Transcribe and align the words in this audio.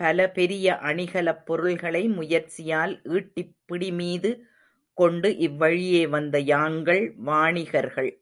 பல 0.00 0.30
பெரிய 0.30 0.78
அணிகலப் 0.82 1.46
பொருள்களை 1.46 2.08
முயற்சியால் 2.08 3.00
ஈட்டிப் 3.04 3.54
பிடிமீது 3.64 4.32
கொண்டு, 4.98 5.36
இவ் 5.36 5.56
வழியே 5.56 6.06
வந்த 6.06 6.38
யாங்கள் 6.38 7.14
வாணிகர்கள். 7.24 8.12